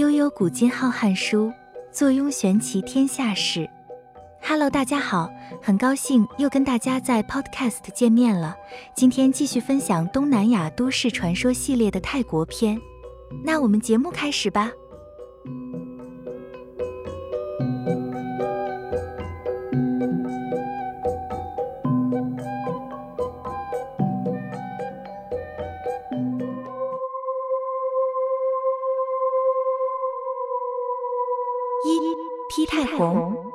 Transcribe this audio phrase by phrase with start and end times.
[0.00, 1.52] 悠悠古今浩瀚书，
[1.92, 3.68] 坐拥玄奇天下事。
[4.40, 5.30] Hello，大家好，
[5.60, 8.56] 很高兴又跟大家在 Podcast 见面了。
[8.94, 12.80] 今天继续分享东南亚都市传说系列的泰国篇。
[13.44, 14.72] 那我们节目开始吧。
[33.12, 33.52] 红，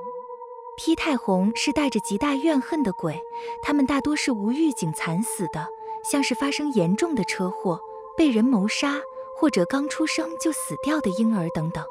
[0.77, 3.22] 披太红是带着极大怨恨的鬼，
[3.62, 5.68] 他们大多是无预警惨死的，
[6.04, 7.80] 像是发生严重的车祸、
[8.18, 9.02] 被人谋杀，
[9.35, 11.84] 或者刚出生就死掉的婴儿等等。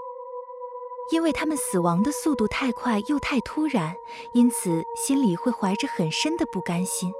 [1.10, 3.94] 因为他们死亡的速度太快又太突然，
[4.32, 7.12] 因此心里会怀着很深的不甘心。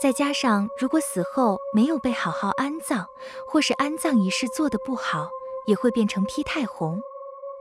[0.00, 3.06] 再加上如果死后没有被好好安葬，
[3.46, 5.28] 或是安葬仪式做得不好，
[5.66, 7.02] 也会变成披太红。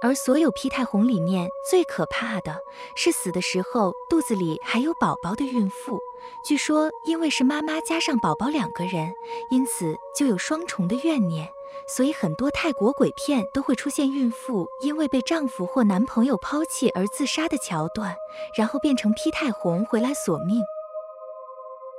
[0.01, 2.57] 而所有披太红里面最可怕的
[2.95, 5.99] 是死的时候肚子里还有宝宝的孕妇。
[6.45, 9.13] 据说因为是妈妈加上宝宝两个人，
[9.49, 11.49] 因此就有双重的怨念，
[11.87, 18.15] 所以很多泰国鬼片都会出现孕妇因为被丈夫或男朋友抛弃而自杀的桥段，
[18.55, 20.61] 然后变成披太红回来索命。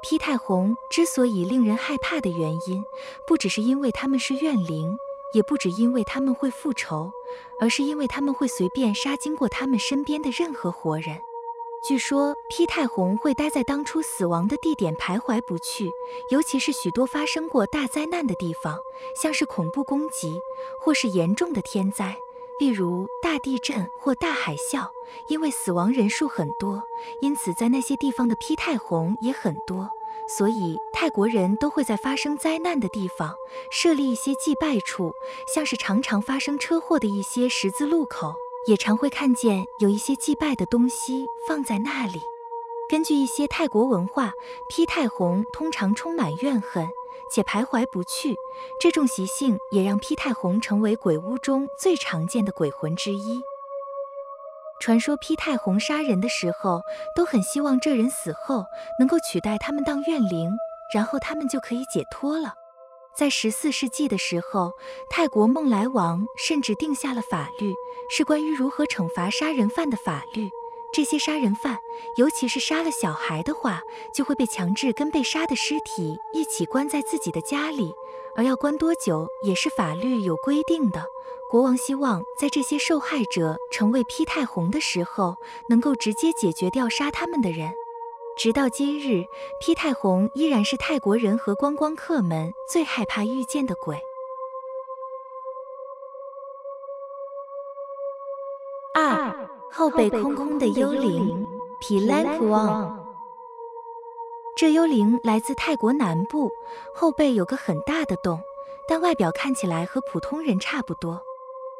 [0.02, 2.84] 披太红之所以令人害怕的原因，
[3.26, 4.96] 不只是因为他们是怨灵。
[5.34, 7.10] 也不只因为他们会复仇，
[7.60, 11.20] 而是因为他们会随便杀经过他们身边的任何活人。
[11.86, 15.90] 据说披太红会待在当初死亡的地点徘徊不去，
[16.30, 18.78] 尤其是许多发生过大灾难的地方，
[19.14, 20.40] 像是恐怖攻击
[20.80, 22.18] 或是严重的天灾，
[22.58, 24.88] 例如大地震或大海啸。
[25.28, 26.82] 因为死亡人数很多，
[27.20, 29.88] 因此在那些地方的披太红也很多。
[30.26, 33.34] 所以，泰国人都会在发生灾难的地方
[33.70, 35.14] 设立一些祭拜处，
[35.46, 38.34] 像是常常发生车祸的一些十字路口，
[38.66, 42.20] 也常会看见有一些祭拜的东西放在那里。
[42.90, 44.32] 根据一些泰国文化，
[44.68, 46.88] 披太红通常充满怨恨
[47.30, 48.36] 且徘徊不去，
[48.80, 53.40] 这种习性也让披太红成为鬼屋中最常见的鬼魂之一。
[54.80, 56.82] 传说披太红杀人的时候，
[57.14, 58.66] 都很希望这人死后
[58.98, 60.50] 能够取代他们当怨灵，
[60.94, 62.54] 然后他们就可以解脱了。
[63.16, 64.72] 在十四世纪的时候，
[65.10, 67.74] 泰国孟来王甚至定下了法律，
[68.08, 70.48] 是关于如何惩罚杀人犯的法律。
[70.92, 71.78] 这些杀人犯，
[72.16, 73.82] 尤其是杀了小孩的话，
[74.14, 77.92] 就会被强制跟被杀的尸体一起关在自己的家里，
[78.36, 81.04] 而要关多久也是法律有规定的。
[81.50, 85.36] 国王希望在这些受害者成为披太红的时候，
[85.70, 87.72] 能够直接解决掉杀他们的人。
[88.36, 89.24] 直到今日，
[89.58, 93.98] 披太红依然是泰国人和观光客们最害怕遇见的鬼。
[98.94, 101.46] 二后背空空的幽灵
[101.80, 103.06] 皮兰普旺，
[104.54, 106.50] 这幽灵来自泰国南部，
[106.94, 108.38] 后背有个很大的洞，
[108.86, 111.22] 但外表看起来和普通人差不多。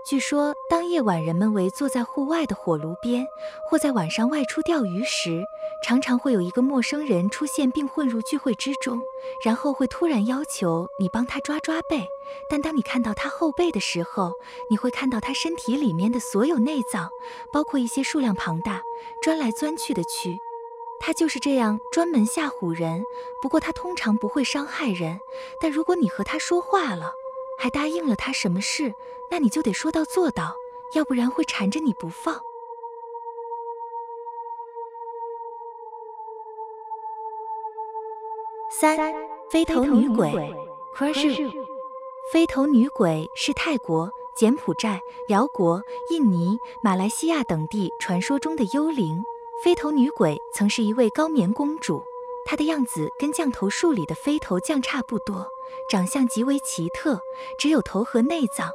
[0.09, 3.27] 据说，当夜晚人们围坐在户外的火炉边，
[3.69, 5.45] 或在晚上外出钓鱼时，
[5.85, 9.03] 常常会有一个陌生人出现并混入聚会之中，
[9.45, 12.09] 然后会突然要求你帮他抓抓背。
[12.49, 14.33] 但当你看到他后背的时候，
[14.71, 17.11] 你会看到他身体里面的所有内脏，
[17.53, 18.81] 包括一些数量庞大、
[19.23, 20.39] 钻来钻去的蛆。
[21.01, 23.05] 他就是这样专门吓唬人。
[23.43, 25.21] 不过他通常不会伤害人，
[25.61, 27.13] 但如果你和他说话了，
[27.59, 28.95] 还答应了他什么事，
[29.31, 30.55] 那你就得说到做到，
[30.95, 32.41] 要不然会缠着你不放。
[38.71, 38.97] 三
[39.51, 40.31] 飞头女鬼
[40.97, 41.53] c r u s h
[42.33, 49.21] 飞头女鬼是泰国、柬埔寨、辽国、印尼、马来西亚等地传说中的幽灵。
[49.65, 52.05] 飞头女鬼曾是一位高棉公主。
[52.51, 55.47] 他的样子跟降头术里的飞头降差不多，
[55.91, 57.21] 长相极为奇特，
[57.59, 58.71] 只有头和内脏。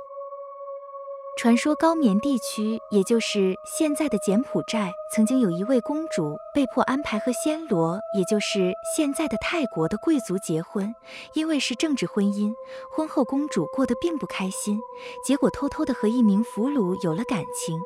[1.39, 10.93] 传说高棉地区，也就是现在的柬埔寨，曾经有一位公主被迫安排和暹罗，也就是现在的泰国的贵族结婚，
[11.33, 12.53] 因为是政治婚姻，
[12.91, 14.79] 婚后公主过得并不开心，
[15.25, 17.81] 结果偷偷的和一名俘虏有了感情。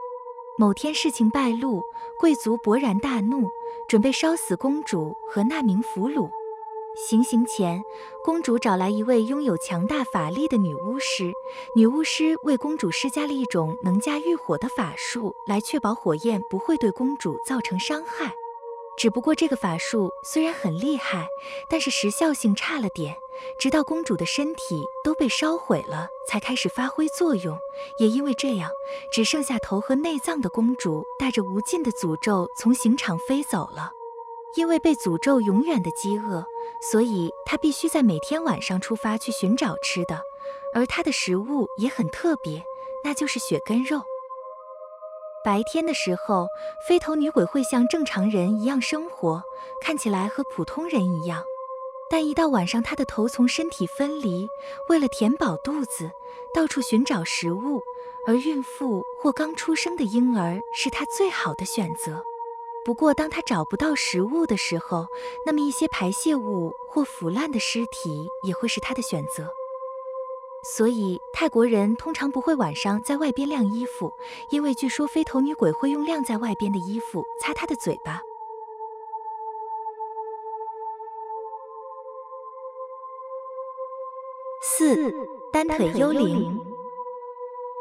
[0.59, 1.81] 某天事情败露，
[2.19, 3.47] 贵族勃然大怒，
[3.87, 6.29] 准备烧死公主和那名俘虏。
[7.07, 7.81] 行刑前，
[8.23, 11.31] 公主找来一位拥有强大法力的女巫师，
[11.75, 18.33] 女巫师为公主施加了一种能驾驭火的法术，来确保火焰不会对公主造成伤害。
[18.97, 21.27] 只不过这个法术虽然很厉害，
[21.69, 23.15] 但是时效性差了点，
[23.57, 27.57] 直到公主的身体都被烧毁了，才开始发挥作用。
[27.99, 28.69] 也因为这样，
[29.11, 33.91] 只剩下头和内脏的公主带着无尽的诅咒从刑场飞走了。
[34.55, 36.43] 因为被诅咒永远的饥饿，
[36.91, 40.21] 所以她必须在每天晚上出发去寻找吃的，
[40.73, 42.63] 而她的食物也很特别，
[43.03, 44.01] 那就是血跟肉。
[45.43, 46.47] 白天的时候，
[46.87, 49.43] 飞头女鬼会像正常人一样生活，
[49.79, 51.43] 看起来和普通人一样。
[52.09, 54.47] 但一到晚上，她的头从身体分离，
[54.89, 56.11] 为了填饱肚子，
[56.53, 57.81] 到处寻找食物。
[58.25, 62.23] 而孕妇或刚出生的婴儿是她最好的选择。
[62.83, 65.07] 不过，当她找不到食物的时候，
[65.45, 69.49] 那么一些排泄物或腐烂的尸体也会是她的选择。
[70.75, 74.13] 所以，泰国人通常不会晚上在外边晾衣服，
[74.49, 78.21] 因为据说飞头女鬼会用晾在外边的衣服擦她的嘴巴。
[84.61, 85.13] 四
[85.51, 86.59] 单腿幽灵，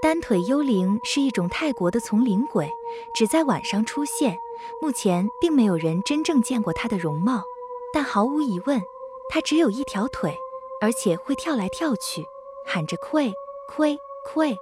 [0.03, 2.71] 单腿幽灵是一种泰国的丛林鬼，
[3.15, 4.39] 只在晚上出现。
[4.81, 7.45] 目前并没有人真正见过它的容貌，
[7.93, 8.83] 但毫无疑问，
[9.29, 10.39] 它只有一条腿，
[10.81, 12.27] 而且会跳来跳去，
[12.65, 13.33] 喊着“亏
[13.69, 14.57] 亏亏”。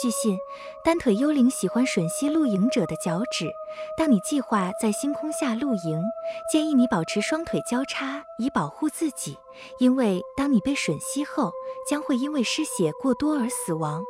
[0.00, 0.36] 据信，
[0.82, 3.48] 单腿幽灵喜欢吮吸露营者的脚趾。
[3.96, 6.02] 当你计划在星空下露营，
[6.50, 9.38] 建议你保持双腿交叉，以保护自己，
[9.78, 11.52] 因为当你被吮吸后，
[11.88, 14.02] 将会因为失血过多而死亡。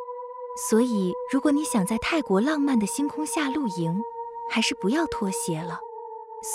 [0.69, 4.01] 所以，如果你想在泰国浪漫的星空下露营，
[4.49, 5.81] 还是不要脱鞋了。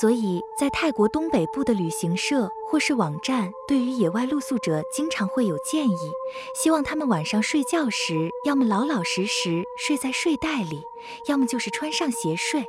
[0.01, 6.11] 所以在泰国东北部的旅行社或是网站，对于野外露宿者经常会有建议，
[6.53, 10.83] 希望他们晚上睡觉时，要么老老实实睡在睡袋里，
[11.25, 12.63] 要么就是穿上鞋睡。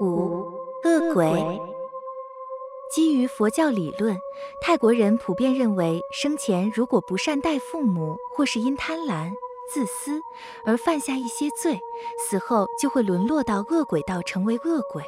[0.00, 0.52] 五
[0.84, 1.60] 恶鬼，
[2.90, 4.18] 基于佛教理论，
[4.60, 9.32] 泰国人普遍认为，生前如果不善待父母，或是因贪婪。
[9.72, 10.20] 自私
[10.64, 11.80] 而犯下一些罪，
[12.18, 15.02] 死后就会沦落到恶鬼道，成为恶鬼。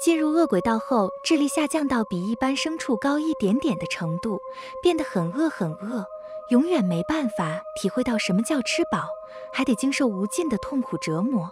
[0.00, 4.40] 进入恶鬼道后，智力下降到比一般牲畜高一点点的程度，
[4.82, 6.04] 变得很饿很饿，
[6.50, 9.06] 永远没办法体会到什么叫吃饱，
[9.52, 11.50] 还得经受无尽的痛苦折磨。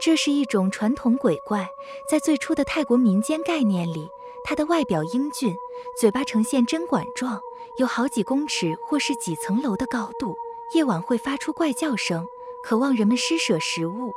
[0.00, 1.70] 这是一种传统鬼怪，
[2.08, 4.08] 在最初的泰国民间概念里，
[4.42, 5.54] 它的外表英俊，
[6.00, 7.40] 嘴巴呈现针管状，
[7.76, 10.34] 有好几公尺或是几层楼的高度。
[10.72, 12.26] 夜晚会发出怪叫声，
[12.62, 14.12] 渴望人们施舍食物。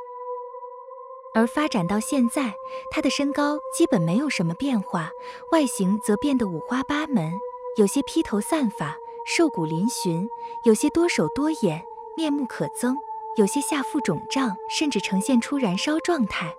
[1.34, 2.56] 而发展到现在，
[2.90, 5.12] 它的身高基本没有什么变化，
[5.52, 7.32] 外形则变得五花八门，
[7.76, 10.28] 有些披头散发、瘦骨嶙峋，
[10.64, 11.84] 有些多手多眼、
[12.16, 12.96] 面目可憎，
[13.36, 16.56] 有些下腹肿胀，甚至呈现出燃烧状态。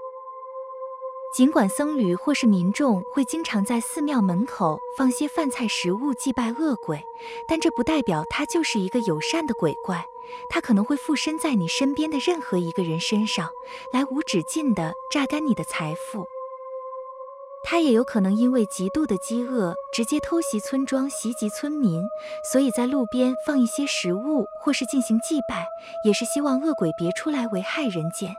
[1.32, 7.04] 尽管僧侣或是民众会经常在寺庙门口放些饭菜食物祭拜恶鬼，
[7.48, 10.06] 但这不代表他就是一个友善的鬼怪。
[10.50, 13.50] 他可能会附身在你身边的任何一个人身上，
[13.94, 16.28] 来无止境地榨干你的财富。
[17.64, 22.02] 他也有可能因为极度的饥饿，直接偷袭村庄，袭击村民。
[22.52, 25.68] 所以在路边放一些食物，或是进行祭拜，
[26.06, 28.36] 也是希望恶鬼别出来危害人间。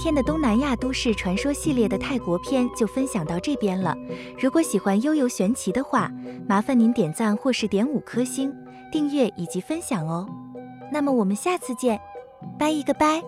[0.00, 3.94] 天的东南亚都市传说系列的泰国片就分享到这边了。
[4.38, 6.10] 如果喜欢悠游玄奇的话，
[6.48, 8.50] 麻烦您点赞或是点五颗星、
[8.90, 10.26] 订阅以及分享哦。
[10.90, 12.00] 那么我们下次见，
[12.58, 13.22] 拜一个拜。